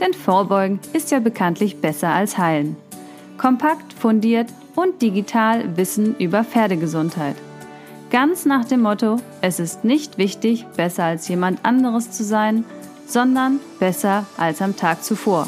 Denn 0.00 0.14
Vorbeugen 0.14 0.80
ist 0.94 1.10
ja 1.10 1.20
bekanntlich 1.20 1.80
besser 1.80 2.08
als 2.08 2.38
Heilen. 2.38 2.76
Kompakt, 3.36 3.92
fundiert 3.92 4.48
und 4.74 5.02
digital 5.02 5.76
Wissen 5.76 6.16
über 6.18 6.42
Pferdegesundheit. 6.42 7.36
Ganz 8.10 8.44
nach 8.44 8.64
dem 8.64 8.80
Motto, 8.80 9.18
es 9.40 9.60
ist 9.60 9.84
nicht 9.84 10.18
wichtig, 10.18 10.66
besser 10.76 11.04
als 11.04 11.28
jemand 11.28 11.64
anderes 11.64 12.10
zu 12.10 12.24
sein, 12.24 12.64
sondern 13.06 13.60
besser 13.78 14.26
als 14.36 14.62
am 14.62 14.76
Tag 14.76 15.04
zuvor. 15.04 15.46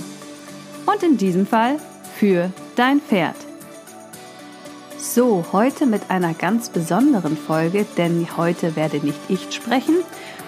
Und 0.86 1.02
in 1.02 1.16
diesem 1.16 1.46
Fall 1.46 1.78
für 2.14 2.50
dein 2.76 3.00
Pferd. 3.00 3.36
So, 4.98 5.44
heute 5.52 5.86
mit 5.86 6.10
einer 6.10 6.34
ganz 6.34 6.68
besonderen 6.68 7.36
Folge, 7.36 7.84
denn 7.96 8.28
heute 8.36 8.76
werde 8.76 8.98
nicht 8.98 9.18
ich 9.28 9.50
sprechen, 9.50 9.96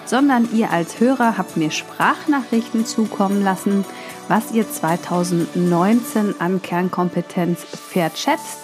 sondern 0.05 0.47
ihr 0.53 0.71
als 0.71 0.99
Hörer 0.99 1.37
habt 1.37 1.57
mir 1.57 1.71
Sprachnachrichten 1.71 2.85
zukommen 2.85 3.43
lassen, 3.43 3.85
was 4.27 4.51
ihr 4.51 4.69
2019 4.69 6.35
an 6.39 6.61
Kernkompetenz 6.61 7.63
Pferd 7.63 8.17
schätzt 8.17 8.59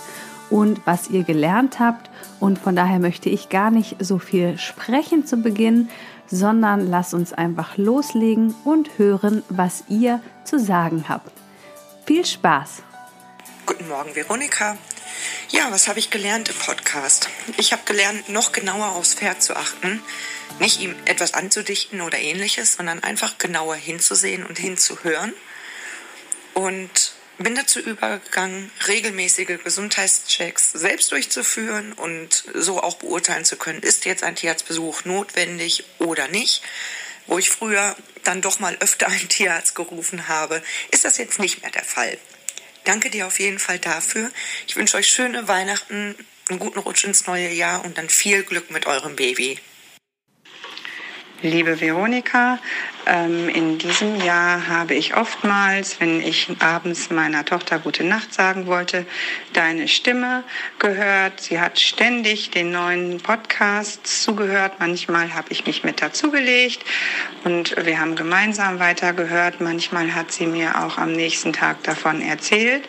und 0.50 0.82
was 0.86 1.10
ihr 1.10 1.24
gelernt 1.24 1.80
habt. 1.80 2.10
Und 2.40 2.60
von 2.60 2.76
daher 2.76 3.00
möchte 3.00 3.30
ich 3.30 3.50
gar 3.50 3.72
nicht 3.72 3.98
so 4.00 4.20
viel 4.20 4.58
sprechen 4.58 5.26
zu 5.26 5.38
Beginn, 5.38 5.90
sondern 6.28 6.90
lasst 6.90 7.14
uns 7.14 7.34
einfach 7.34 7.78
loslegen 7.78 8.56
und 8.64 8.98
hören, 8.98 9.44
was 9.50 9.84
ihr 9.90 10.22
zu 10.44 10.60
sagen 10.60 11.06
habt. 11.10 11.32
Viel 12.06 12.26
Spaß! 12.26 12.84
Guten 13.66 13.88
Morgen, 13.88 14.16
Veronika. 14.16 14.76
Ja, 15.50 15.72
was 15.72 15.88
habe 15.88 16.00
ich 16.00 16.10
gelernt 16.10 16.50
im 16.50 16.56
Podcast? 16.56 17.30
Ich 17.58 17.74
habe 17.74 17.84
gelernt, 17.86 18.30
noch 18.30 18.52
genauer 18.52 18.96
aufs 18.96 19.14
Pferd 19.16 19.44
zu 19.44 19.56
achten. 19.56 20.02
Nicht 20.60 20.80
ihm 20.80 20.96
etwas 21.06 21.34
anzudichten 21.34 22.02
oder 22.02 22.20
ähnliches, 22.20 22.74
sondern 22.74 23.04
einfach 23.04 23.38
genauer 23.38 23.76
hinzusehen 23.76 24.46
und 24.46 24.60
hinzuhören. 24.60 25.34
Und 26.54 27.14
bin 27.38 27.56
dazu 27.56 27.80
übergegangen, 27.80 28.72
regelmäßige 28.88 29.64
Gesundheitschecks 29.64 30.72
selbst 30.72 31.12
durchzuführen 31.12 31.94
und 31.94 32.44
so 32.54 32.82
auch 32.82 32.96
beurteilen 32.96 33.46
zu 33.46 33.58
können, 33.58 33.82
ist 33.82 34.06
jetzt 34.06 34.24
ein 34.24 34.36
Tierarztbesuch 34.36 35.06
notwendig 35.06 35.86
oder 36.00 36.28
nicht. 36.28 36.62
Wo 37.28 37.38
ich 37.38 37.50
früher 37.50 37.96
dann 38.24 38.42
doch 38.42 38.60
mal 38.60 38.76
öfter 38.80 39.08
einen 39.08 39.30
Tierarzt 39.30 39.76
gerufen 39.76 40.28
habe, 40.28 40.62
ist 40.92 41.06
das 41.06 41.18
jetzt 41.18 41.40
nicht 41.40 41.62
mehr 41.62 41.72
der 41.72 41.84
Fall. 41.84 42.18
Danke 42.84 43.10
dir 43.10 43.28
auf 43.28 43.40
jeden 43.40 43.60
Fall 43.60 43.80
dafür. 43.80 44.32
Ich 44.68 44.76
wünsche 44.76 44.98
euch 44.98 45.08
schöne 45.08 45.48
Weihnachten, 45.48 46.16
einen 46.50 46.60
guten 46.60 46.80
Rutsch 46.80 47.04
ins 47.04 47.28
neue 47.28 47.52
Jahr 47.52 47.86
und 47.86 47.98
dann 47.98 48.10
viel 48.10 48.44
Glück 48.44 48.72
mit 48.72 48.86
eurem 48.88 49.16
Baby. 49.16 49.60
Liebe 51.44 51.82
Veronika, 51.82 52.60
ähm, 53.08 53.50
in 53.50 53.80
diesem 53.80 54.16
Jahr 54.22 54.68
habe 54.68 54.94
ich 54.94 55.16
oftmals, 55.18 56.00
wenn 56.00 56.22
ich 56.22 56.48
abends 56.60 57.10
meiner 57.10 57.44
Tochter 57.46 57.80
gute 57.80 58.04
Nacht 58.04 58.32
sagen 58.32 58.68
wollte, 58.68 59.08
deine 59.54 59.88
Stimme 59.88 60.44
gehört. 60.78 61.42
Sie 61.42 61.60
hat 61.60 61.80
ständig 61.80 62.52
den 62.52 62.72
neuen 62.72 63.20
Podcasts 63.20 64.24
zugehört. 64.24 64.74
Manchmal 64.78 65.34
habe 65.34 65.48
ich 65.50 65.66
mich 65.66 65.84
mit 65.84 66.00
dazugelegt 66.00 66.86
und 67.44 67.76
wir 67.86 68.00
haben 68.00 68.16
gemeinsam 68.16 68.80
weitergehört. 68.80 69.62
Manchmal 69.62 70.14
hat 70.14 70.32
sie 70.32 70.46
mir 70.46 70.84
auch 70.84 71.00
am 71.00 71.12
nächsten 71.12 71.54
Tag 71.54 71.82
davon 71.84 72.22
erzählt. 72.22 72.84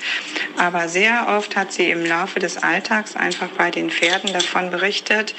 Aber 0.59 0.89
sehr 0.89 1.29
oft 1.29 1.57
hat 1.57 1.73
sie 1.73 1.91
im 1.91 2.05
Laufe 2.05 2.39
des 2.39 2.63
Alltags 2.63 3.17
einfach 3.17 3.49
bei 3.57 3.71
den 3.71 3.89
Pferden 3.89 4.31
davon 4.31 4.71
berichtet, 4.71 5.35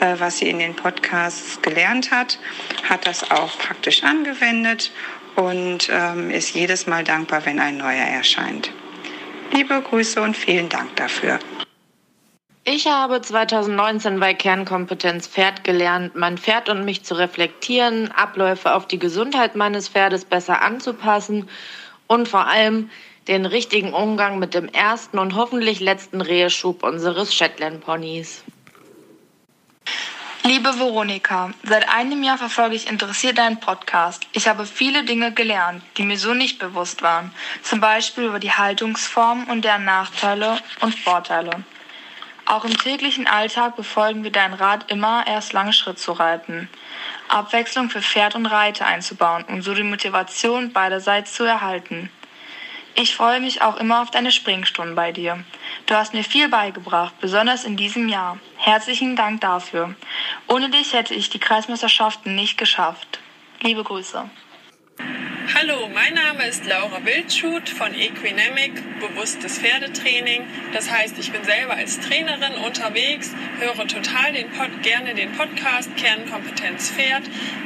äh, 0.00 0.16
was 0.18 0.36
sie 0.36 0.50
in 0.50 0.58
den 0.58 0.76
Podcasts 0.76 1.62
gelernt 1.62 2.10
hat 2.10 2.38
hat 2.88 3.06
das 3.06 3.30
auch 3.30 3.58
praktisch 3.58 4.02
angewendet 4.02 4.92
und 5.36 5.88
ähm, 5.90 6.30
ist 6.30 6.54
jedes 6.54 6.86
Mal 6.86 7.04
dankbar, 7.04 7.46
wenn 7.46 7.60
ein 7.60 7.76
neuer 7.76 8.04
erscheint. 8.04 8.70
Liebe 9.52 9.80
Grüße 9.80 10.20
und 10.20 10.36
vielen 10.36 10.68
Dank 10.68 10.96
dafür. 10.96 11.38
Ich 12.64 12.86
habe 12.86 13.22
2019 13.22 14.20
bei 14.20 14.34
Kernkompetenz 14.34 15.26
Pferd 15.26 15.64
gelernt, 15.64 16.14
mein 16.16 16.36
Pferd 16.36 16.68
und 16.68 16.84
mich 16.84 17.02
zu 17.02 17.14
reflektieren, 17.14 18.10
Abläufe 18.12 18.74
auf 18.74 18.86
die 18.86 18.98
Gesundheit 18.98 19.56
meines 19.56 19.88
Pferdes 19.88 20.26
besser 20.26 20.60
anzupassen 20.60 21.48
und 22.08 22.28
vor 22.28 22.46
allem 22.46 22.90
den 23.26 23.46
richtigen 23.46 23.94
Umgang 23.94 24.38
mit 24.38 24.54
dem 24.54 24.68
ersten 24.68 25.18
und 25.18 25.34
hoffentlich 25.34 25.80
letzten 25.80 26.20
Reheschub 26.20 26.82
unseres 26.82 27.34
Shetland 27.34 27.80
Ponys. 27.80 28.42
Liebe 30.44 30.78
Veronika, 30.78 31.50
seit 31.62 31.88
einem 31.88 32.22
Jahr 32.22 32.38
verfolge 32.38 32.76
ich 32.76 32.88
interessiert 32.88 33.38
deinen 33.38 33.60
Podcast. 33.60 34.26
Ich 34.32 34.48
habe 34.48 34.66
viele 34.66 35.04
Dinge 35.04 35.32
gelernt, 35.32 35.82
die 35.96 36.04
mir 36.04 36.16
so 36.16 36.32
nicht 36.32 36.58
bewusst 36.58 37.02
waren. 37.02 37.32
Zum 37.62 37.80
Beispiel 37.80 38.24
über 38.24 38.38
die 38.38 38.52
Haltungsform 38.52 39.44
und 39.44 39.64
deren 39.64 39.84
Nachteile 39.84 40.58
und 40.80 40.94
Vorteile. 40.94 41.64
Auch 42.46 42.64
im 42.64 42.76
täglichen 42.78 43.26
Alltag 43.26 43.76
befolgen 43.76 44.24
wir 44.24 44.32
deinen 44.32 44.54
Rat 44.54 44.90
immer, 44.90 45.26
erst 45.26 45.52
lange 45.52 45.74
Schritt 45.74 45.98
zu 45.98 46.12
reiten. 46.12 46.70
Abwechslung 47.28 47.90
für 47.90 48.00
Pferd 48.00 48.36
und 48.36 48.46
Reiter 48.46 48.86
einzubauen, 48.86 49.44
um 49.48 49.60
so 49.60 49.74
die 49.74 49.82
Motivation 49.82 50.72
beiderseits 50.72 51.34
zu 51.34 51.44
erhalten. 51.44 52.10
Ich 52.94 53.14
freue 53.14 53.40
mich 53.40 53.60
auch 53.60 53.76
immer 53.76 54.00
auf 54.02 54.10
deine 54.10 54.32
Springstunden 54.32 54.94
bei 54.94 55.12
dir. 55.12 55.44
Du 55.88 55.94
hast 55.96 56.12
mir 56.12 56.22
viel 56.22 56.50
beigebracht, 56.50 57.14
besonders 57.18 57.64
in 57.64 57.78
diesem 57.78 58.10
Jahr. 58.10 58.38
Herzlichen 58.58 59.16
Dank 59.16 59.40
dafür. 59.40 59.94
Ohne 60.46 60.68
dich 60.68 60.92
hätte 60.92 61.14
ich 61.14 61.30
die 61.30 61.38
Kreismeisterschaften 61.38 62.34
nicht 62.34 62.58
geschafft. 62.58 63.20
Liebe 63.62 63.82
Grüße. 63.82 64.28
Hallo, 65.60 65.88
mein 65.92 66.14
Name 66.14 66.46
ist 66.46 66.66
Laura 66.66 67.04
Wildschut 67.04 67.68
von 67.68 67.92
Equinemic, 67.92 68.74
bewusstes 69.00 69.58
Pferdetraining. 69.58 70.44
Das 70.72 70.88
heißt, 70.88 71.18
ich 71.18 71.32
bin 71.32 71.42
selber 71.42 71.74
als 71.74 71.98
Trainerin 71.98 72.54
unterwegs, 72.64 73.34
höre 73.58 73.88
total 73.88 74.34
den 74.34 74.48
Pod, 74.50 74.68
gerne 74.84 75.16
den 75.16 75.32
Podcast 75.32 75.96
Kernkompetenz 75.96 76.92
Pferd. 76.92 77.24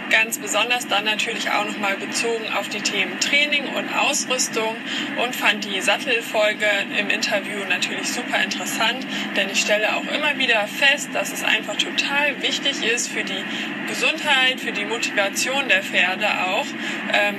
Ganz 0.09 0.39
besonders 0.39 0.89
dann 0.89 1.05
natürlich 1.05 1.51
auch 1.51 1.67
nochmal 1.67 1.97
bezogen 1.97 2.45
auf 2.57 2.71
die 2.71 2.81
Themen 2.81 3.21
Training 3.21 3.65
und 3.65 3.95
Ausrüstung 3.95 4.75
und 5.23 5.37
fand 5.37 5.65
die 5.65 5.81
Sattelfolge 5.83 6.67
im 6.99 7.11
Interview 7.11 7.59
natürlich 7.69 8.09
super 8.09 8.43
interessant, 8.43 9.07
denn 9.37 9.51
ich 9.51 9.61
stelle 9.61 9.97
auch 9.97 10.05
immer 10.15 10.39
wieder 10.39 10.67
fest, 10.67 11.11
dass 11.13 11.31
es 11.31 11.45
einfach 11.45 11.77
total 11.77 12.41
wichtig 12.41 12.83
ist 12.83 13.09
für 13.09 13.25
die 13.25 13.45
Gesundheit, 13.89 14.61
für 14.61 14.73
die 14.73 14.85
Motivation 14.85 15.69
der 15.69 15.83
Pferde 15.83 16.27
auch, 16.47 16.67
ähm, 17.13 17.37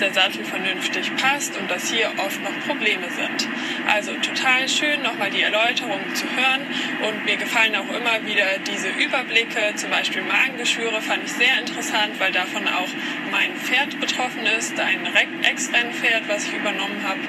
der 0.00 0.12
Sattel 0.12 0.44
vernünftig 0.44 1.14
passt 1.16 1.56
und 1.56 1.70
dass 1.70 1.90
hier 1.90 2.10
oft 2.18 2.42
noch 2.42 2.66
Probleme 2.66 3.08
sind. 3.10 3.48
Also 3.86 4.12
total 4.14 4.68
schön, 4.68 5.02
nochmal 5.02 5.30
die 5.30 5.42
Erläuterungen 5.42 6.14
zu 6.14 6.24
hören 6.24 6.66
und 7.08 7.24
mir 7.24 7.36
gefallen 7.36 7.76
auch 7.76 7.88
immer 7.88 8.24
wieder 8.26 8.44
diese 8.66 8.88
Überblicke, 8.88 9.74
zum 9.76 9.90
Beispiel 9.90 10.22
Magengeschwüre 10.22 11.00
fand 11.00 11.24
ich 11.24 11.32
sehr 11.32 11.58
interessant, 11.58 12.18
weil 12.18 12.32
davon 12.32 12.66
auch 12.68 12.88
mein 13.30 13.54
Pferd 13.56 13.98
betroffen 14.00 14.46
ist, 14.58 14.78
ein 14.78 15.06
Ex-Rennpferd, 15.42 16.28
was 16.28 16.46
ich 16.46 16.54
übernommen 16.54 17.02
habe. 17.02 17.20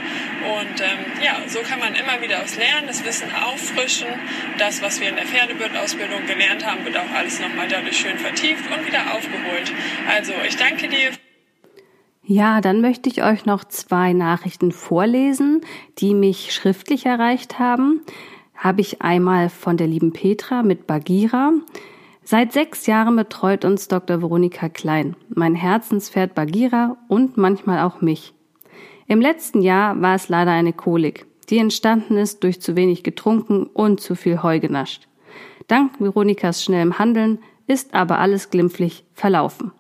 Und 0.60 0.82
ähm, 0.82 1.24
ja, 1.24 1.42
so 1.48 1.62
kann 1.62 1.80
man 1.80 1.96
immer 1.96 2.22
wieder 2.22 2.42
aufs 2.42 2.58
Lernen, 2.58 2.88
das 2.88 3.04
Wissen 3.06 3.34
auffrischen. 3.34 4.08
Das, 4.58 4.82
was 4.82 5.00
wir 5.00 5.10
in 5.10 5.16
der 5.16 5.26
Pferdewirtausbildung 5.26 6.26
gelernt 6.26 6.66
haben, 6.66 6.86
wird 6.86 6.98
auch 6.98 7.12
alles 7.12 7.40
nochmal 7.40 7.68
dadurch 7.68 7.98
schön 7.98 8.18
vertieft 8.18 8.66
und 8.72 8.86
wieder 8.86 9.14
aufgeholt. 9.14 9.72
Also 10.10 10.34
ich 10.48 10.56
danke 10.58 10.88
dir. 10.88 11.12
Ja, 12.26 12.62
dann 12.62 12.80
möchte 12.80 13.10
ich 13.10 13.22
euch 13.22 13.46
noch 13.46 13.66
zwei 13.66 14.14
Nachrichten 14.14 14.72
vorlesen, 14.72 15.60
die 15.98 16.14
mich 16.14 16.54
schriftlich 16.54 17.06
erreicht 17.06 17.60
haben. 17.60 18.02
Habe 18.56 18.80
ich 18.80 19.02
einmal 19.02 19.50
von 19.50 19.76
der 19.76 19.88
lieben 19.88 20.14
Petra 20.14 20.64
mit 20.64 20.88
Bagira. 20.88 21.52
Seit 22.24 22.54
sechs 22.54 22.86
Jahren 22.86 23.18
betreut 23.18 23.66
uns 23.66 23.90
Dr. 23.90 24.22
Veronika 24.22 24.70
Klein, 24.70 25.18
mein 25.28 25.54
Herzenspferd 25.54 26.34
Bagira 26.34 26.96
und 27.10 27.36
manchmal 27.36 27.80
auch 27.80 28.00
mich. 28.00 28.34
Im 29.06 29.20
letzten 29.20 29.62
Jahr 29.62 30.02
war 30.02 30.16
es 30.16 30.30
leider 30.30 30.52
eine 30.52 30.72
Kolik, 30.72 31.26
die 31.50 31.58
entstanden 31.58 32.16
ist 32.16 32.42
durch 32.46 32.62
zu 32.62 32.78
wenig 32.78 33.04
getrunken 33.04 33.66
und 33.66 34.00
zu 34.00 34.16
viel 34.16 34.42
Heu 34.42 34.62
genascht. 34.62 35.10
Dank 35.68 36.00
Veronikas 36.00 36.64
schnellem 36.64 36.98
Handeln 37.00 37.40
ist 37.68 37.94
aber 37.94 38.20
alles 38.20 38.50
glimpflich 38.50 39.04
verlaufen. 39.14 39.74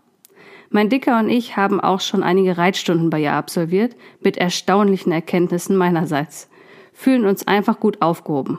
Mein 0.75 0.89
Dicker 0.89 1.19
und 1.19 1.29
ich 1.29 1.55
haben 1.55 1.79
auch 1.79 1.99
schon 1.99 2.23
einige 2.23 2.57
Reitstunden 2.57 3.11
bei 3.11 3.21
ihr 3.21 3.33
absolviert, 3.33 3.95
mit 4.21 4.37
erstaunlichen 4.37 5.11
Erkenntnissen 5.11 5.77
meinerseits. 5.77 6.49
Fühlen 6.93 7.25
uns 7.25 7.45
einfach 7.45 7.79
gut 7.79 8.01
aufgehoben. 8.01 8.57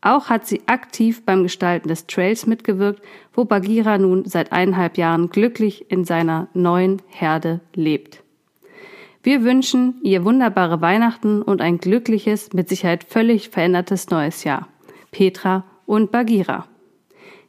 Auch 0.00 0.30
hat 0.30 0.46
sie 0.46 0.62
aktiv 0.64 1.26
beim 1.26 1.42
Gestalten 1.42 1.88
des 1.88 2.06
Trails 2.06 2.46
mitgewirkt, 2.46 3.02
wo 3.34 3.44
Bagheera 3.44 3.98
nun 3.98 4.24
seit 4.24 4.50
eineinhalb 4.50 4.96
Jahren 4.96 5.28
glücklich 5.28 5.90
in 5.90 6.06
seiner 6.06 6.48
neuen 6.54 7.02
Herde 7.08 7.60
lebt. 7.74 8.22
Wir 9.22 9.44
wünschen 9.44 9.96
ihr 10.02 10.24
wunderbare 10.24 10.80
Weihnachten 10.80 11.42
und 11.42 11.60
ein 11.60 11.76
glückliches, 11.76 12.54
mit 12.54 12.70
Sicherheit 12.70 13.04
völlig 13.04 13.50
verändertes 13.50 14.08
neues 14.08 14.44
Jahr. 14.44 14.68
Petra 15.10 15.64
und 15.84 16.12
Bagheera. 16.12 16.64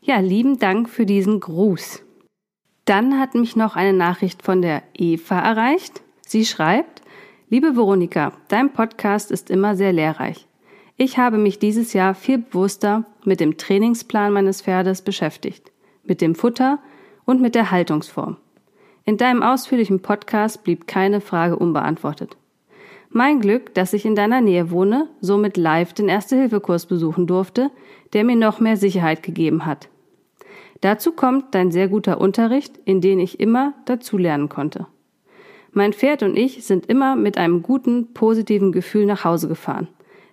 Ja, 0.01 0.19
lieben 0.19 0.59
Dank 0.59 0.89
für 0.89 1.05
diesen 1.05 1.39
Gruß. 1.39 2.03
Dann 2.85 3.19
hat 3.19 3.33
mich 3.33 3.55
noch 3.55 3.75
eine 3.75 3.93
Nachricht 3.93 4.43
von 4.43 4.61
der 4.61 4.83
Eva 4.93 5.39
erreicht. 5.39 6.01
Sie 6.21 6.45
schreibt, 6.45 7.01
Liebe 7.49 7.75
Veronika, 7.75 8.33
dein 8.47 8.73
Podcast 8.73 9.31
ist 9.31 9.49
immer 9.49 9.75
sehr 9.75 9.93
lehrreich. 9.93 10.47
Ich 10.97 11.17
habe 11.17 11.37
mich 11.37 11.59
dieses 11.59 11.93
Jahr 11.93 12.15
viel 12.15 12.39
bewusster 12.39 13.05
mit 13.23 13.39
dem 13.39 13.57
Trainingsplan 13.57 14.33
meines 14.33 14.61
Pferdes 14.61 15.01
beschäftigt, 15.01 15.71
mit 16.03 16.19
dem 16.19 16.35
Futter 16.35 16.79
und 17.25 17.41
mit 17.41 17.55
der 17.55 17.71
Haltungsform. 17.71 18.37
In 19.05 19.17
deinem 19.17 19.43
ausführlichen 19.43 20.01
Podcast 20.01 20.63
blieb 20.63 20.87
keine 20.87 21.21
Frage 21.21 21.57
unbeantwortet. 21.57 22.37
Mein 23.09 23.39
Glück, 23.39 23.75
dass 23.75 23.93
ich 23.93 24.05
in 24.05 24.15
deiner 24.15 24.41
Nähe 24.41 24.71
wohne, 24.71 25.07
somit 25.21 25.55
live 25.55 25.93
den 25.93 26.09
Erste-Hilfe-Kurs 26.09 26.87
besuchen 26.87 27.27
durfte, 27.27 27.69
der 28.13 28.23
mir 28.23 28.35
noch 28.35 28.59
mehr 28.59 28.77
Sicherheit 28.77 29.21
gegeben 29.21 29.65
hat. 29.67 29.89
Dazu 30.83 31.13
kommt 31.13 31.55
dein 31.55 31.71
sehr 31.71 31.87
guter 31.87 32.19
Unterricht, 32.19 32.77
in 32.83 32.99
den 32.99 33.17
ich 33.17 33.39
immer 33.39 33.73
dazulernen 33.85 34.49
konnte. 34.49 34.85
Mein 35.71 35.93
Pferd 35.93 36.23
und 36.23 36.35
ich 36.35 36.65
sind 36.65 36.87
immer 36.87 37.15
mit 37.15 37.37
einem 37.37 37.63
guten, 37.63 38.13
positiven 38.13 38.73
Gefühl 38.73 39.05
nach 39.05 39.23
Hause 39.23 39.47
gefahren. 39.47 39.87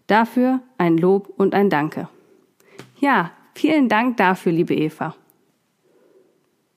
Dafür 0.08 0.58
ein 0.76 0.98
Lob 0.98 1.32
und 1.36 1.54
ein 1.54 1.70
Danke. 1.70 2.08
Ja, 2.98 3.30
vielen 3.54 3.88
Dank 3.88 4.16
dafür, 4.16 4.50
liebe 4.50 4.74
Eva. 4.74 5.14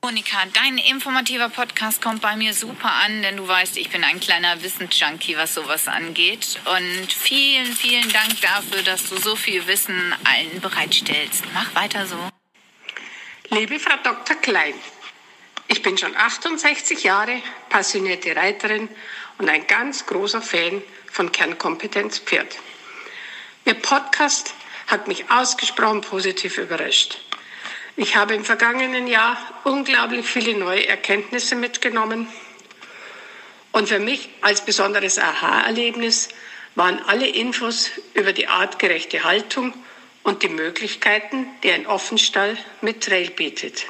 Monika, 0.04 0.38
dein 0.54 0.78
informativer 0.78 1.50
Podcast 1.50 2.00
kommt 2.00 2.22
bei 2.22 2.36
mir 2.36 2.54
super 2.54 2.92
an, 3.04 3.24
denn 3.24 3.38
du 3.38 3.48
weißt, 3.48 3.78
ich 3.78 3.90
bin 3.90 4.04
ein 4.04 4.20
kleiner 4.20 4.62
Wissensjunkie, 4.62 5.36
was 5.36 5.56
sowas 5.56 5.88
angeht. 5.88 6.60
Und 6.66 7.12
vielen, 7.12 7.66
vielen 7.66 8.10
Dank 8.10 8.40
dafür, 8.40 8.84
dass 8.84 9.10
du 9.10 9.16
so 9.16 9.36
viel 9.36 9.66
Wissen 9.66 9.96
allen 10.26 10.62
bereitstellst. 10.62 11.44
Mach 11.56 11.74
weiter 11.74 12.06
so. 12.06 12.18
Liebe 13.54 13.80
Frau 13.80 13.98
Dr. 14.04 14.36
Klein, 14.38 14.74
ich 15.68 15.84
bin 15.84 15.96
schon 15.96 16.18
68 16.18 17.04
Jahre 17.04 17.40
passionierte 17.70 18.36
Reiterin 18.36 18.90
und 19.38 19.48
ein 19.48 19.68
ganz 19.68 20.08
großer 20.08 20.42
Fan 20.42 20.82
von 21.12 21.32
Kernkompetenz 21.32 22.18
Pferd. 22.18 22.58
Ihr 23.66 23.76
Podcast 23.76 24.56
hat 24.88 25.08
mich 25.08 25.30
ausgesprochen 25.30 26.02
positiv 26.02 26.58
überrascht. 26.58 27.20
Ich 27.96 28.16
habe 28.16 28.34
im 28.34 28.44
vergangenen 28.44 29.06
Jahr 29.06 29.38
unglaublich 29.66 30.26
viele 30.26 30.58
neue 30.58 30.88
Erkenntnisse 30.88 31.56
mitgenommen. 31.56 32.28
Und 33.72 33.90
für 33.90 34.00
mich 34.00 34.30
als 34.42 34.66
besonderes 34.66 35.20
Aha-Erlebnis 35.20 36.30
waren 36.74 37.00
alle 37.06 37.28
Infos 37.28 37.92
über 38.16 38.34
die 38.34 38.48
artgerechte 38.48 39.24
Haltung 39.24 39.76
und 40.24 40.44
die 40.44 40.50
Möglichkeiten, 40.50 41.48
die 41.64 41.72
ein 41.72 41.86
Offenstall 41.86 42.58
mit 42.82 43.04
Trail 43.04 43.30
bietet. 43.30 43.86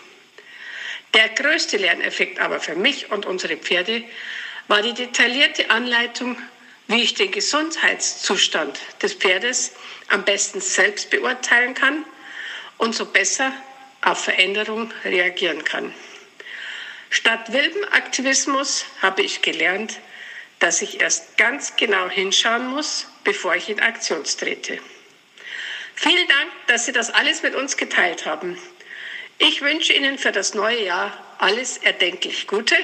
Der 1.13 1.29
größte 1.29 1.77
Lerneffekt 1.77 2.39
aber 2.39 2.59
für 2.59 2.75
mich 2.75 3.11
und 3.11 3.25
unsere 3.25 3.57
Pferde 3.57 4.03
war 4.67 4.81
die 4.81 4.93
detaillierte 4.93 5.69
Anleitung, 5.69 6.37
wie 6.87 7.03
ich 7.03 7.13
den 7.13 7.31
Gesundheitszustand 7.31 8.79
des 9.01 9.13
Pferdes 9.13 9.73
am 10.09 10.25
besten 10.25 10.59
selbst 10.59 11.09
beurteilen 11.11 11.75
kann 11.75 12.03
und 12.77 12.95
so 12.95 13.05
besser 13.05 13.53
auf 14.01 14.23
Veränderung 14.23 14.91
reagieren 15.05 15.63
kann. 15.63 15.93
Statt 17.09 17.53
wildem 17.53 17.83
Aktivismus 17.91 18.85
habe 19.01 19.21
ich 19.21 19.43
gelernt, 19.43 19.99
dass 20.59 20.81
ich 20.81 20.99
erst 20.99 21.37
ganz 21.37 21.75
genau 21.75 22.09
hinschauen 22.09 22.67
muss, 22.67 23.07
bevor 23.23 23.55
ich 23.55 23.69
in 23.69 23.79
Aktion 23.79 24.23
trete. 24.23 24.79
Vielen 25.95 26.27
Dank, 26.27 26.51
dass 26.67 26.85
Sie 26.85 26.91
das 26.91 27.11
alles 27.11 27.43
mit 27.43 27.55
uns 27.55 27.77
geteilt 27.77 28.25
haben. 28.25 28.57
Ich 29.37 29.61
wünsche 29.61 29.93
Ihnen 29.93 30.17
für 30.17 30.31
das 30.31 30.53
neue 30.53 30.83
Jahr 30.85 31.11
alles 31.37 31.77
erdenklich 31.77 32.47
Gute 32.47 32.75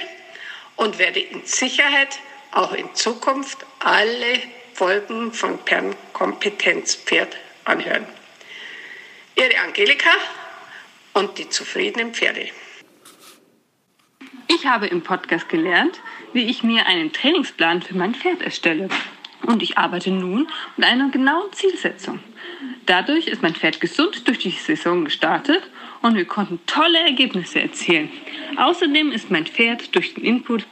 und 0.76 0.98
werde 0.98 1.20
in 1.20 1.44
Sicherheit 1.44 2.18
auch 2.52 2.72
in 2.72 2.94
Zukunft 2.94 3.58
alle 3.78 4.42
Folgen 4.74 5.32
von 5.32 5.58
Pferd 5.64 7.36
anhören. 7.64 8.06
Ihre 9.36 9.58
Angelika 9.60 10.10
und 11.14 11.38
die 11.38 11.48
zufriedenen 11.48 12.14
Pferde. 12.14 12.48
Ich 14.48 14.66
habe 14.66 14.86
im 14.86 15.02
Podcast 15.02 15.48
gelernt, 15.48 16.00
wie 16.32 16.44
ich 16.44 16.62
mir 16.62 16.86
einen 16.86 17.12
Trainingsplan 17.12 17.82
für 17.82 17.94
mein 17.94 18.14
Pferd 18.14 18.42
erstelle. 18.42 18.88
Und 19.42 19.62
ich 19.62 19.78
arbeite 19.78 20.10
nun 20.10 20.48
mit 20.76 20.86
einer 20.86 21.10
genauen 21.10 21.52
Zielsetzung. 21.52 22.20
Dadurch 22.90 23.28
ist 23.28 23.40
mein 23.40 23.54
Pferd 23.54 23.80
gesund 23.80 24.26
durch 24.26 24.40
die 24.40 24.50
Saison 24.50 25.04
gestartet 25.04 25.62
und 26.02 26.16
wir 26.16 26.24
konnten 26.24 26.58
tolle 26.66 26.98
Ergebnisse 26.98 27.60
erzielen. 27.60 28.10
Außerdem 28.56 29.12
ist 29.12 29.30
mein 29.30 29.46
Pferd 29.46 29.94
durch 29.94 30.14
den 30.14 30.24
Input 30.24 30.66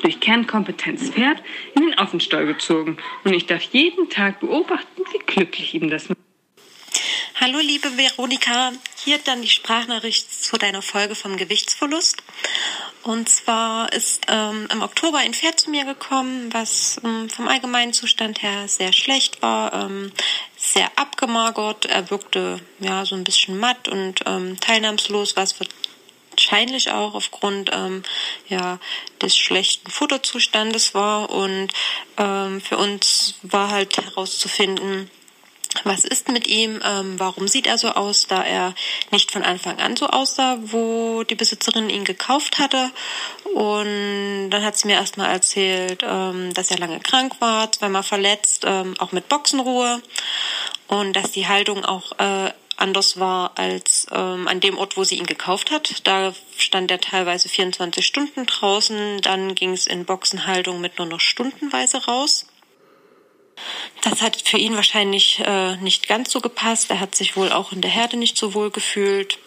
durch 0.00 0.20
Kernkompetenz 0.20 1.10
Pferd 1.10 1.42
in 1.74 1.82
den 1.82 1.98
Offenstall 1.98 2.46
gezogen 2.46 2.98
und 3.24 3.34
ich 3.34 3.46
darf 3.46 3.62
jeden 3.72 4.08
Tag 4.10 4.38
beobachten, 4.38 5.02
wie 5.12 5.18
glücklich 5.26 5.74
ihm 5.74 5.90
das 5.90 6.08
macht. 6.08 6.20
Hallo 7.40 7.58
liebe 7.58 7.96
Veronika, 7.96 8.72
hier 9.04 9.18
dann 9.18 9.42
die 9.42 9.48
Sprachnachricht 9.48 10.44
zu 10.44 10.56
deiner 10.56 10.82
Folge 10.82 11.14
vom 11.14 11.36
Gewichtsverlust. 11.36 12.22
Und 13.02 13.28
zwar 13.28 13.92
ist 13.92 14.26
ähm, 14.28 14.66
im 14.72 14.82
Oktober 14.82 15.18
ein 15.18 15.34
Pferd 15.34 15.60
zu 15.60 15.70
mir 15.70 15.84
gekommen, 15.84 16.52
was 16.52 17.00
ähm, 17.04 17.28
vom 17.28 17.46
allgemeinen 17.46 17.92
Zustand 17.92 18.42
her 18.42 18.66
sehr 18.68 18.92
schlecht 18.92 19.42
war, 19.42 19.72
ähm, 19.74 20.12
sehr 20.76 20.90
abgemagert. 20.96 21.86
Er 21.86 22.10
wirkte 22.10 22.60
ja 22.80 23.06
so 23.06 23.14
ein 23.14 23.24
bisschen 23.24 23.58
matt 23.58 23.88
und 23.88 24.20
ähm, 24.26 24.60
teilnahmslos, 24.60 25.34
was 25.34 25.54
wahrscheinlich 26.32 26.90
auch 26.90 27.14
aufgrund 27.14 27.70
ähm, 27.72 28.02
ja 28.48 28.78
des 29.22 29.34
schlechten 29.34 29.90
Futterzustandes 29.90 30.94
war. 30.94 31.30
Und 31.30 31.68
ähm, 32.18 32.60
für 32.60 32.76
uns 32.76 33.36
war 33.42 33.70
halt 33.70 33.96
herauszufinden, 33.96 35.10
was 35.84 36.04
ist 36.04 36.28
mit 36.28 36.46
ihm, 36.46 36.80
ähm, 36.84 37.18
warum 37.18 37.48
sieht 37.48 37.66
er 37.66 37.78
so 37.78 37.88
aus, 37.88 38.26
da 38.26 38.42
er 38.42 38.74
nicht 39.10 39.30
von 39.30 39.42
Anfang 39.42 39.78
an 39.78 39.96
so 39.96 40.06
aussah, 40.06 40.58
wo 40.60 41.22
die 41.24 41.34
Besitzerin 41.34 41.90
ihn 41.90 42.04
gekauft 42.04 42.58
hatte. 42.58 42.90
Und 43.54 44.50
dann 44.50 44.64
hat 44.64 44.76
sie 44.76 44.88
mir 44.88 44.94
erstmal 44.94 45.30
erzählt, 45.30 46.02
ähm, 46.02 46.52
dass 46.54 46.70
er 46.70 46.78
lange 46.78 47.00
krank 47.00 47.34
war, 47.40 47.70
zweimal 47.72 48.02
verletzt, 48.02 48.64
ähm, 48.66 48.94
auch 48.98 49.12
mit 49.12 49.28
Boxenruhe 49.28 50.02
und 50.88 51.14
dass 51.14 51.32
die 51.32 51.46
Haltung 51.46 51.84
auch 51.84 52.12
äh, 52.18 52.52
anders 52.76 53.18
war 53.18 53.52
als 53.56 54.06
ähm, 54.12 54.48
an 54.48 54.60
dem 54.60 54.78
Ort, 54.78 54.96
wo 54.96 55.04
sie 55.04 55.16
ihn 55.16 55.26
gekauft 55.26 55.70
hat. 55.70 56.06
Da 56.06 56.34
stand 56.56 56.90
er 56.90 57.00
teilweise 57.00 57.48
24 57.48 58.06
Stunden 58.06 58.46
draußen, 58.46 59.20
dann 59.22 59.54
ging 59.54 59.72
es 59.72 59.86
in 59.86 60.04
Boxenhaltung 60.04 60.80
mit 60.80 60.98
nur 60.98 61.06
noch 61.06 61.20
stundenweise 61.20 62.04
raus. 62.04 62.46
Das 64.02 64.20
hat 64.20 64.36
für 64.46 64.58
ihn 64.58 64.76
wahrscheinlich 64.76 65.40
äh, 65.44 65.76
nicht 65.76 66.08
ganz 66.08 66.30
so 66.30 66.40
gepasst. 66.40 66.90
Er 66.90 67.00
hat 67.00 67.14
sich 67.14 67.36
wohl 67.36 67.50
auch 67.50 67.72
in 67.72 67.80
der 67.80 67.90
Herde 67.90 68.16
nicht 68.18 68.36
so 68.36 68.52
wohl 68.52 68.70
gefühlt, 68.70 69.38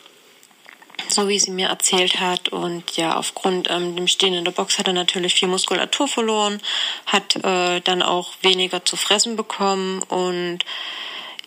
so 1.08 1.28
wie 1.28 1.40
sie 1.40 1.52
mir 1.52 1.68
erzählt 1.68 2.20
hat. 2.20 2.50
Und 2.50 2.98
ja, 2.98 3.16
aufgrund 3.16 3.70
ähm, 3.70 3.96
dem 3.96 4.08
Stehen 4.08 4.34
in 4.34 4.46
der 4.46 4.52
Box 4.52 4.80
hat 4.80 4.88
er 4.88 4.94
natürlich 4.94 5.36
viel 5.36 5.48
Muskulatur 5.48 6.08
verloren, 6.08 6.60
hat 7.06 7.36
äh, 7.36 7.82
dann 7.82 8.02
auch 8.02 8.34
weniger 8.42 8.84
zu 8.84 8.96
fressen 8.96 9.36
bekommen 9.36 10.02
und 10.04 10.66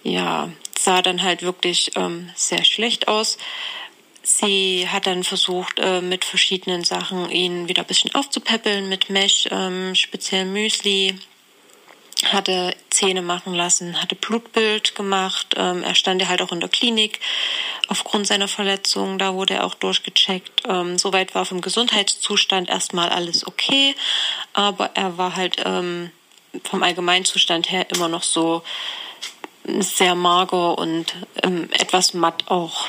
ja, 0.02 0.50
sah 0.78 1.02
dann 1.02 1.22
halt 1.22 1.42
wirklich 1.42 1.92
ähm, 1.96 2.30
sehr 2.34 2.64
schlecht 2.64 3.08
aus. 3.08 3.38
Sie 4.22 4.88
hat 4.88 5.06
dann 5.06 5.24
versucht, 5.24 5.78
äh, 5.80 6.00
mit 6.00 6.24
verschiedenen 6.24 6.84
Sachen 6.84 7.30
ihn 7.30 7.68
wieder 7.68 7.82
ein 7.82 7.88
bisschen 7.88 8.14
aufzupäppeln, 8.14 8.88
mit 8.88 9.10
Mesh, 9.10 9.48
ähm, 9.50 9.94
speziell 9.94 10.44
Müsli, 10.44 11.18
hatte 12.26 12.76
Zähne 12.90 13.22
machen 13.22 13.52
lassen, 13.52 14.00
hatte 14.00 14.14
Blutbild 14.14 14.94
gemacht. 14.94 15.54
Ähm, 15.56 15.82
er 15.82 15.96
stand 15.96 16.22
ja 16.22 16.28
halt 16.28 16.40
auch 16.40 16.52
in 16.52 16.60
der 16.60 16.68
Klinik 16.68 17.18
aufgrund 17.88 18.28
seiner 18.28 18.46
Verletzung. 18.46 19.18
Da 19.18 19.34
wurde 19.34 19.54
er 19.54 19.64
auch 19.64 19.74
durchgecheckt. 19.74 20.62
Ähm, 20.68 20.98
soweit 20.98 21.34
war 21.34 21.44
vom 21.44 21.60
Gesundheitszustand 21.60 22.68
erstmal 22.68 23.08
alles 23.08 23.44
okay, 23.46 23.96
aber 24.52 24.90
er 24.94 25.18
war 25.18 25.34
halt 25.34 25.56
ähm, 25.64 26.12
vom 26.62 26.82
Allgemeinzustand 26.82 27.72
her 27.72 27.86
immer 27.90 28.08
noch 28.08 28.22
so 28.22 28.62
sehr 29.64 30.14
mager 30.14 30.78
und 30.78 31.14
ähm, 31.42 31.68
etwas 31.72 32.14
matt 32.14 32.48
auch. 32.48 32.88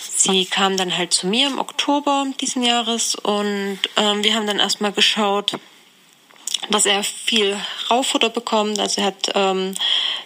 sie 0.00 0.46
kam 0.46 0.76
dann 0.76 0.96
halt 0.96 1.12
zu 1.12 1.26
mir 1.26 1.46
im 1.46 1.58
Oktober 1.58 2.26
diesen 2.40 2.62
Jahres 2.62 3.14
und 3.14 3.78
ähm, 3.96 4.24
wir 4.24 4.34
haben 4.34 4.46
dann 4.46 4.58
erstmal 4.58 4.92
geschaut, 4.92 5.58
dass 6.70 6.86
er 6.86 7.04
viel 7.04 7.56
Raufutter 7.90 8.30
bekommt. 8.30 8.78
Also 8.78 9.00
er 9.00 9.08
hat 9.08 9.30
ähm, 9.34 9.74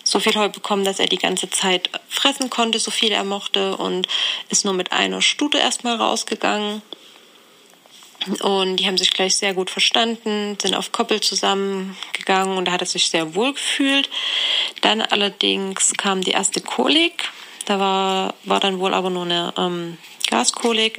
so 0.03 0.19
viel 0.19 0.35
Heu 0.35 0.49
bekommen, 0.49 0.85
dass 0.85 0.99
er 0.99 1.07
die 1.07 1.19
ganze 1.19 1.51
Zeit 1.51 1.91
fressen 2.09 2.51
konnte, 2.51 2.79
so 2.79 2.91
viel 2.91 3.13
er 3.13 3.25
mochte 3.25 3.77
und 3.77 4.09
ist 4.49 4.65
nur 4.65 4.75
mit 4.75 4.93
einer 4.93 5.23
Stute 5.23 5.59
erstmal 5.59 5.97
rausgegangen. 5.97 6.83
Und 8.41 8.77
die 8.77 8.87
haben 8.87 8.99
sich 8.99 9.13
gleich 9.13 9.35
sehr 9.35 9.55
gut 9.55 9.71
verstanden, 9.71 10.57
sind 10.61 10.75
auf 10.75 10.93
Koppel 10.93 11.21
zusammengegangen 11.21 12.57
und 12.57 12.67
da 12.67 12.73
hat 12.73 12.81
er 12.81 12.87
sich 12.87 13.09
sehr 13.09 13.35
wohl 13.35 13.53
gefühlt. 13.53 14.09
Dann 14.81 15.03
allerdings 15.03 15.93
kam 15.97 16.23
die 16.23 16.31
erste 16.31 16.61
Kolik. 16.61 17.31
Da 17.67 17.79
war, 17.79 18.35
war 18.45 18.61
dann 18.61 18.79
wohl 18.81 18.95
aber 18.95 19.11
nur 19.11 19.25
eine 19.25 19.55
ähm, 19.57 19.99
Gaskolik. 20.29 20.99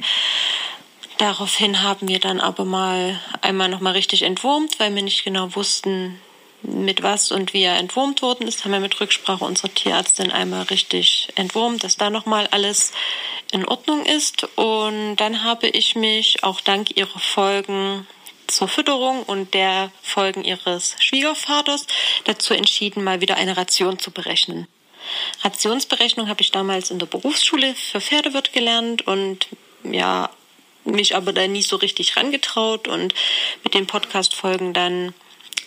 Daraufhin 1.18 1.82
haben 1.82 2.08
wir 2.08 2.18
dann 2.18 2.40
aber 2.40 2.64
mal 2.64 3.20
einmal 3.40 3.68
nochmal 3.68 3.92
richtig 3.92 4.22
entwurmt, 4.22 4.80
weil 4.80 4.94
wir 4.94 5.02
nicht 5.02 5.24
genau 5.24 5.54
wussten, 5.54 6.20
mit 6.64 7.02
was 7.02 7.30
und 7.30 7.52
wie 7.52 7.62
er 7.62 7.76
entwurmt 7.76 8.22
worden 8.22 8.48
ist, 8.48 8.64
haben 8.64 8.72
wir 8.72 8.80
mit 8.80 8.98
Rücksprache 9.00 9.44
unserer 9.44 9.72
Tierärztin 9.72 10.30
einmal 10.30 10.62
richtig 10.62 11.28
entwurmt, 11.34 11.84
dass 11.84 11.96
da 11.96 12.10
nochmal 12.10 12.48
alles 12.50 12.92
in 13.54 13.66
Ordnung 13.66 14.04
ist. 14.04 14.44
Und 14.56 15.16
dann 15.16 15.44
habe 15.44 15.68
ich 15.68 15.94
mich 15.94 16.42
auch 16.42 16.60
dank 16.60 16.96
ihrer 16.96 17.18
Folgen 17.18 18.06
zur 18.46 18.68
Fütterung 18.68 19.22
und 19.22 19.54
der 19.54 19.90
Folgen 20.02 20.44
ihres 20.44 20.96
Schwiegervaters 20.98 21.86
dazu 22.24 22.52
entschieden, 22.52 23.02
mal 23.02 23.20
wieder 23.20 23.36
eine 23.36 23.56
Ration 23.56 23.98
zu 23.98 24.10
berechnen. 24.10 24.66
Rationsberechnung 25.42 26.28
habe 26.28 26.42
ich 26.42 26.50
damals 26.50 26.90
in 26.90 26.98
der 26.98 27.06
Berufsschule 27.06 27.74
für 27.74 28.00
Pferdewirt 28.00 28.52
gelernt 28.52 29.06
und 29.06 29.48
ja, 29.82 30.30
mich 30.84 31.16
aber 31.16 31.32
da 31.32 31.46
nie 31.46 31.62
so 31.62 31.76
richtig 31.76 32.16
rangetraut 32.16 32.88
und 32.88 33.14
mit 33.62 33.74
den 33.74 33.86
Podcast-Folgen 33.86 34.74
dann 34.74 35.14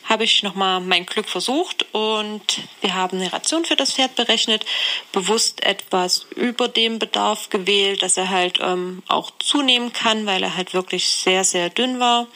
habe 0.07 0.23
ich 0.23 0.43
nochmal 0.43 0.79
mein 0.79 1.05
Glück 1.05 1.27
versucht 1.27 1.85
und 1.91 2.41
wir 2.81 2.95
haben 2.95 3.19
eine 3.19 3.31
Ration 3.31 3.65
für 3.65 3.75
das 3.75 3.93
Pferd 3.93 4.15
berechnet, 4.15 4.65
bewusst 5.11 5.63
etwas 5.63 6.25
über 6.35 6.67
dem 6.67 6.97
Bedarf 6.99 7.49
gewählt, 7.49 8.01
dass 8.01 8.17
er 8.17 8.29
halt 8.29 8.59
ähm, 8.61 9.03
auch 9.07 9.31
zunehmen 9.39 9.91
kann, 9.91 10.25
weil 10.25 10.43
er 10.43 10.55
halt 10.55 10.73
wirklich 10.73 11.09
sehr, 11.09 11.43
sehr 11.43 11.69
dünn 11.69 11.99
war. 11.99 12.27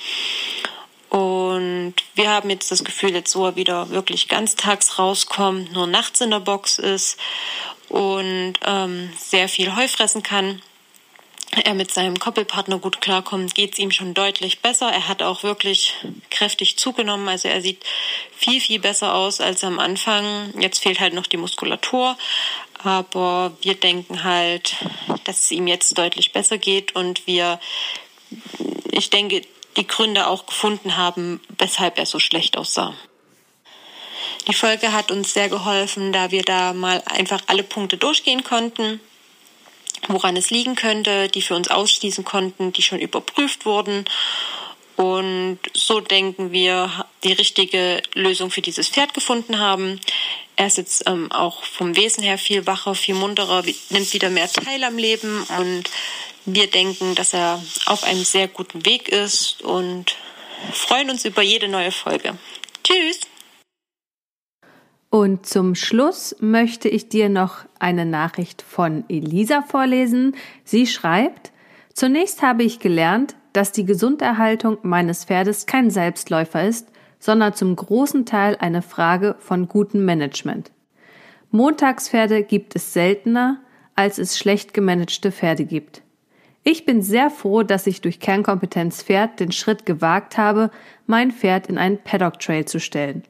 Und 1.10 1.96
wir 2.16 2.30
haben 2.30 2.50
jetzt 2.50 2.72
das 2.72 2.84
Gefühl, 2.84 3.14
jetzt 3.14 3.36
wo 3.36 3.46
er 3.46 3.56
wieder 3.56 3.90
wirklich 3.90 4.28
ganztags 4.30 4.98
rauskommt, 4.98 5.74
nur 5.74 5.88
nachts 5.88 6.22
in 6.22 6.32
der 6.32 6.40
Box 6.40 6.80
ist 6.80 7.18
und 7.90 8.54
ähm, 8.66 9.12
sehr 9.18 9.50
viel 9.50 9.76
Heu 9.76 9.88
fressen 9.90 10.24
kann, 10.24 10.62
er 11.52 11.74
mit 11.74 11.92
seinem 11.92 12.18
Koppelpartner 12.18 12.80
gut 12.80 13.02
klarkommt, 13.02 13.56
geht 13.56 13.74
es 13.74 13.80
ihm 13.80 13.92
schon 13.92 14.14
deutlich 14.14 14.60
besser. 14.62 14.90
Er 14.90 15.08
hat 15.08 15.22
auch 15.22 15.44
wirklich 15.44 15.94
kräftig 16.30 16.78
zugenommen. 16.78 17.28
Also 17.28 17.50
er 17.50 17.62
sieht 17.62 17.84
viel, 18.36 18.62
viel 18.62 18.80
besser 18.80 19.14
aus 19.14 19.42
als 19.42 19.64
am 19.64 19.80
Anfang. 19.80 20.54
Jetzt 20.60 20.80
fehlt 20.80 21.00
halt 21.00 21.14
noch 21.14 21.28
die 21.28 21.38
Muskulatur. 21.38 22.18
Aber 22.84 23.52
wir 23.62 23.76
denken 23.76 24.24
halt, 24.24 24.76
dass 25.26 25.44
es 25.44 25.52
ihm 25.52 25.68
jetzt 25.68 25.98
deutlich 25.98 26.32
besser 26.32 26.58
geht 26.58 26.96
und 26.96 27.28
wir, 27.28 27.60
ich 28.90 29.10
denke, 29.10 29.42
die 29.78 29.88
Gründe 29.88 30.28
auch 30.28 30.46
gefunden 30.46 30.98
haben, 30.98 31.42
weshalb 31.58 31.98
er 31.98 32.06
so 32.06 32.20
schlecht 32.20 32.58
aussah. 32.58 32.94
Die 34.48 34.54
Folge 34.54 34.94
hat 34.94 35.12
uns 35.12 35.34
sehr 35.34 35.50
geholfen, 35.50 36.12
da 36.12 36.32
wir 36.32 36.42
da 36.42 36.74
mal 36.74 37.04
einfach 37.06 37.42
alle 37.48 37.64
Punkte 37.64 37.98
durchgehen 37.98 38.44
konnten 38.44 39.00
woran 40.08 40.38
es 40.38 40.50
liegen 40.50 40.76
könnte, 40.76 41.30
die 41.30 41.42
für 41.42 41.56
uns 41.56 41.70
ausschließen 41.70 42.24
konnten, 42.24 42.74
die 42.74 42.82
schon 42.82 43.00
überprüft 43.00 43.66
wurden. 43.66 44.06
Und 44.96 45.60
so 45.74 46.00
denken 46.00 46.52
wir, 46.52 47.06
die 47.24 47.34
richtige 47.34 48.02
Lösung 48.14 48.52
für 48.52 48.62
dieses 48.62 48.88
Pferd 48.90 49.14
gefunden 49.14 49.60
haben. 49.60 50.00
Er 50.56 50.68
ist 50.68 50.78
jetzt 50.78 51.04
ähm, 51.08 51.32
auch 51.32 51.64
vom 51.64 51.96
Wesen 51.96 52.24
her 52.24 52.38
viel 52.38 52.68
wacher, 52.68 52.94
viel 52.94 53.16
munterer, 53.16 53.64
nimmt 53.90 54.14
wieder 54.14 54.30
mehr 54.30 54.52
teil 54.52 54.84
am 54.84 54.98
Leben 54.98 55.44
und 55.58 55.90
wir 56.46 56.68
denken, 56.68 57.16
dass 57.16 57.34
er 57.34 57.64
auf 57.86 58.04
einem 58.04 58.24
sehr 58.24 58.48
guten 58.48 58.86
Weg 58.86 59.10
ist 59.10 59.62
und 59.62 60.16
freuen 60.72 61.10
uns 61.10 61.26
über 61.26 61.42
jede 61.42 61.68
neue 61.68 61.92
Folge. 61.92 62.38
Tschüss! 62.84 63.31
Und 65.12 65.46
zum 65.46 65.76
Schluss 65.76 66.38
möchte 66.40 66.88
ich 66.88 67.10
dir 67.10 67.28
noch 67.28 67.66
eine 67.80 68.06
Nachricht 68.06 68.62
von 68.62 69.04
Elisa 69.10 69.62
vorlesen. 69.62 70.36
Sie 70.64 70.88
schreibt, 70.88 71.52
Zunächst 71.94 72.42
habe 72.42 72.64
ich 72.64 72.80
gelernt, 72.80 73.36
dass 73.52 73.74
die 73.74 73.84
Gesunderhaltung 73.84 74.78
meines 74.84 75.26
Pferdes 75.26 75.66
kein 75.66 75.90
Selbstläufer 75.90 76.66
ist, 76.66 76.88
sondern 77.20 77.54
zum 77.54 77.76
großen 77.76 78.26
Teil 78.26 78.56
eine 78.62 78.82
Frage 78.82 79.36
von 79.40 79.68
gutem 79.68 80.06
Management. 80.06 80.72
Montagspferde 81.52 82.44
gibt 82.44 82.74
es 82.78 82.94
seltener, 82.94 83.60
als 83.96 84.18
es 84.18 84.40
schlecht 84.40 84.74
gemanagte 84.74 85.34
Pferde 85.34 85.66
gibt. 85.66 86.04
Ich 86.64 86.86
bin 86.86 87.02
sehr 87.02 87.30
froh, 87.30 87.64
dass 87.64 87.86
ich 87.86 88.00
durch 88.00 88.22
Kernkompetenz 88.22 89.04
Pferd 89.04 89.42
den 89.42 89.52
Schritt 89.52 89.86
gewagt 89.86 90.38
habe, 90.38 90.72
mein 91.06 91.32
Pferd 91.32 91.68
in 91.68 91.78
einen 91.78 91.98
Paddock 92.02 92.40
Trail 92.40 92.64
zu 92.64 92.80
stellen 92.80 93.24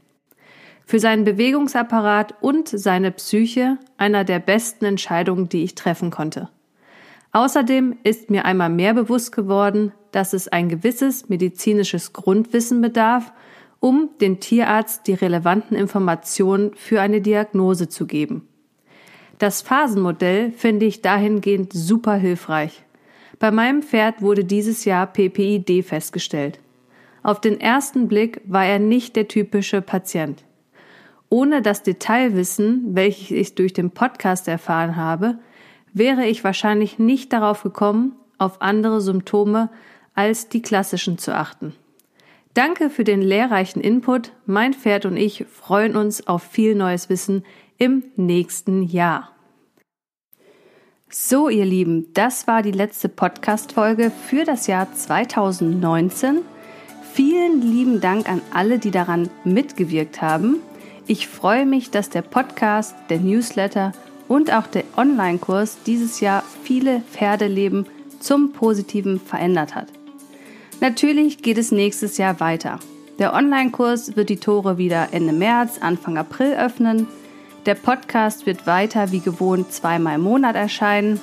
für 0.91 0.99
seinen 0.99 1.23
Bewegungsapparat 1.23 2.35
und 2.41 2.67
seine 2.67 3.11
Psyche 3.11 3.77
einer 3.95 4.25
der 4.25 4.39
besten 4.39 4.83
Entscheidungen, 4.83 5.47
die 5.47 5.63
ich 5.63 5.73
treffen 5.73 6.11
konnte. 6.11 6.49
Außerdem 7.31 7.95
ist 8.03 8.29
mir 8.29 8.43
einmal 8.43 8.69
mehr 8.69 8.93
bewusst 8.93 9.31
geworden, 9.31 9.93
dass 10.11 10.33
es 10.33 10.49
ein 10.49 10.67
gewisses 10.67 11.29
medizinisches 11.29 12.11
Grundwissen 12.11 12.81
bedarf, 12.81 13.31
um 13.79 14.09
den 14.19 14.41
Tierarzt 14.41 15.07
die 15.07 15.13
relevanten 15.13 15.77
Informationen 15.77 16.73
für 16.75 16.99
eine 16.99 17.21
Diagnose 17.21 17.87
zu 17.87 18.05
geben. 18.05 18.45
Das 19.39 19.61
Phasenmodell 19.61 20.51
finde 20.51 20.87
ich 20.87 21.01
dahingehend 21.01 21.71
super 21.71 22.15
hilfreich. 22.15 22.83
Bei 23.39 23.49
meinem 23.49 23.81
Pferd 23.81 24.21
wurde 24.21 24.43
dieses 24.43 24.83
Jahr 24.83 25.07
PPID 25.07 25.85
festgestellt. 25.85 26.59
Auf 27.23 27.39
den 27.39 27.61
ersten 27.61 28.09
Blick 28.09 28.41
war 28.43 28.65
er 28.65 28.79
nicht 28.79 29.15
der 29.15 29.29
typische 29.29 29.81
Patient. 29.81 30.43
Ohne 31.33 31.61
das 31.61 31.81
Detailwissen, 31.81 32.93
welches 32.93 33.31
ich 33.31 33.55
durch 33.55 33.71
den 33.71 33.91
Podcast 33.91 34.49
erfahren 34.49 34.97
habe, 34.97 35.39
wäre 35.93 36.25
ich 36.25 36.43
wahrscheinlich 36.43 36.99
nicht 36.99 37.31
darauf 37.31 37.63
gekommen, 37.63 38.17
auf 38.37 38.61
andere 38.61 38.99
Symptome 38.99 39.69
als 40.13 40.49
die 40.49 40.61
klassischen 40.61 41.17
zu 41.17 41.33
achten. 41.33 41.73
Danke 42.53 42.89
für 42.89 43.05
den 43.05 43.21
lehrreichen 43.21 43.81
Input. 43.81 44.33
Mein 44.45 44.73
Pferd 44.73 45.05
und 45.05 45.15
ich 45.15 45.45
freuen 45.49 45.95
uns 45.95 46.27
auf 46.27 46.43
viel 46.43 46.75
neues 46.75 47.07
Wissen 47.07 47.45
im 47.77 48.03
nächsten 48.17 48.83
Jahr. 48.83 49.31
So, 51.09 51.47
ihr 51.47 51.65
Lieben, 51.65 52.07
das 52.13 52.45
war 52.45 52.61
die 52.61 52.71
letzte 52.73 53.07
Podcast-Folge 53.07 54.11
für 54.27 54.43
das 54.43 54.67
Jahr 54.67 54.93
2019. 54.93 56.39
Vielen 57.13 57.61
lieben 57.61 58.01
Dank 58.01 58.27
an 58.29 58.41
alle, 58.53 58.79
die 58.79 58.91
daran 58.91 59.29
mitgewirkt 59.45 60.21
haben. 60.21 60.57
Ich 61.11 61.27
freue 61.27 61.65
mich, 61.65 61.91
dass 61.91 62.09
der 62.09 62.21
Podcast, 62.21 62.95
der 63.09 63.19
Newsletter 63.19 63.91
und 64.29 64.53
auch 64.53 64.65
der 64.65 64.85
Online-Kurs 64.95 65.79
dieses 65.85 66.21
Jahr 66.21 66.41
viele 66.63 67.01
Pferdeleben 67.01 67.85
zum 68.21 68.53
Positiven 68.53 69.19
verändert 69.19 69.75
hat. 69.75 69.87
Natürlich 70.79 71.41
geht 71.41 71.57
es 71.57 71.73
nächstes 71.73 72.17
Jahr 72.17 72.39
weiter. 72.39 72.79
Der 73.19 73.33
Online-Kurs 73.33 74.15
wird 74.15 74.29
die 74.29 74.37
Tore 74.37 74.77
wieder 74.77 75.09
Ende 75.11 75.33
März, 75.33 75.79
Anfang 75.81 76.17
April 76.17 76.53
öffnen. 76.53 77.07
Der 77.65 77.75
Podcast 77.75 78.45
wird 78.45 78.65
weiter 78.65 79.11
wie 79.11 79.19
gewohnt 79.19 79.73
zweimal 79.73 80.15
im 80.15 80.21
Monat 80.21 80.55
erscheinen 80.55 81.19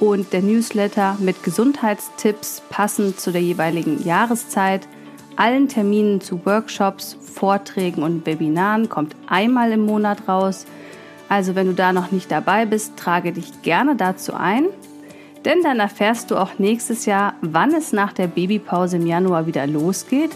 und 0.00 0.34
der 0.34 0.42
Newsletter 0.42 1.16
mit 1.18 1.44
Gesundheitstipps 1.44 2.60
passend 2.68 3.18
zu 3.18 3.32
der 3.32 3.40
jeweiligen 3.40 4.04
Jahreszeit– 4.04 4.86
allen 5.36 5.68
Terminen 5.68 6.20
zu 6.20 6.44
Workshops, 6.44 7.16
Vorträgen 7.20 8.02
und 8.02 8.26
Webinaren 8.26 8.88
kommt 8.88 9.14
einmal 9.28 9.72
im 9.72 9.80
Monat 9.86 10.28
raus. 10.28 10.66
Also 11.28 11.54
wenn 11.54 11.66
du 11.66 11.74
da 11.74 11.92
noch 11.92 12.10
nicht 12.10 12.30
dabei 12.30 12.66
bist, 12.66 12.96
trage 12.96 13.32
dich 13.32 13.62
gerne 13.62 13.96
dazu 13.96 14.34
ein, 14.34 14.66
denn 15.44 15.62
dann 15.62 15.80
erfährst 15.80 16.30
du 16.30 16.36
auch 16.36 16.58
nächstes 16.58 17.06
Jahr, 17.06 17.34
wann 17.40 17.74
es 17.74 17.92
nach 17.92 18.12
der 18.12 18.26
Babypause 18.26 18.96
im 18.96 19.06
Januar 19.06 19.46
wieder 19.46 19.66
losgeht. 19.66 20.30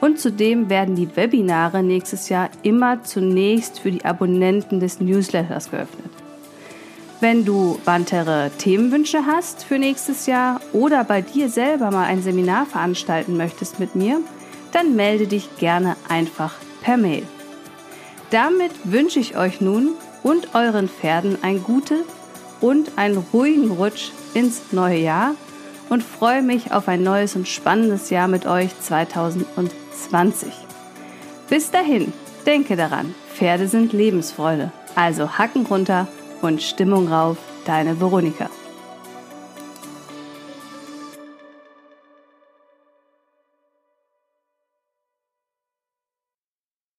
Und 0.00 0.20
zudem 0.20 0.70
werden 0.70 0.94
die 0.94 1.16
Webinare 1.16 1.82
nächstes 1.82 2.28
Jahr 2.28 2.50
immer 2.62 3.02
zunächst 3.02 3.80
für 3.80 3.90
die 3.90 4.04
Abonnenten 4.04 4.78
des 4.78 5.00
Newsletters 5.00 5.70
geöffnet. 5.70 6.07
Wenn 7.20 7.44
du 7.44 7.80
weitere 7.84 8.50
Themenwünsche 8.50 9.26
hast 9.26 9.64
für 9.64 9.76
nächstes 9.80 10.26
Jahr 10.26 10.60
oder 10.72 11.02
bei 11.02 11.20
dir 11.20 11.48
selber 11.48 11.90
mal 11.90 12.04
ein 12.04 12.22
Seminar 12.22 12.64
veranstalten 12.64 13.36
möchtest 13.36 13.80
mit 13.80 13.96
mir, 13.96 14.20
dann 14.70 14.94
melde 14.94 15.26
dich 15.26 15.56
gerne 15.56 15.96
einfach 16.08 16.54
per 16.80 16.96
Mail. 16.96 17.24
Damit 18.30 18.70
wünsche 18.84 19.18
ich 19.18 19.36
euch 19.36 19.60
nun 19.60 19.94
und 20.22 20.54
euren 20.54 20.88
Pferden 20.88 21.38
ein 21.42 21.64
gutes 21.64 22.04
und 22.60 22.96
einen 22.96 23.18
ruhigen 23.32 23.72
Rutsch 23.72 24.12
ins 24.34 24.70
neue 24.70 24.98
Jahr 24.98 25.34
und 25.88 26.04
freue 26.04 26.42
mich 26.42 26.70
auf 26.70 26.86
ein 26.86 27.02
neues 27.02 27.34
und 27.34 27.48
spannendes 27.48 28.10
Jahr 28.10 28.28
mit 28.28 28.46
euch 28.46 28.70
2020. 28.80 30.52
Bis 31.48 31.72
dahin, 31.72 32.12
denke 32.46 32.76
daran, 32.76 33.12
Pferde 33.34 33.66
sind 33.66 33.92
Lebensfreude. 33.92 34.70
Also 34.94 35.38
Hacken 35.38 35.66
runter 35.66 36.06
und 36.42 36.62
Stimmung 36.62 37.08
rauf, 37.08 37.38
deine 37.64 38.00
Veronika. 38.00 38.48